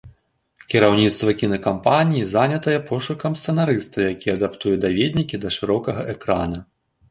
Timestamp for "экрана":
6.19-6.59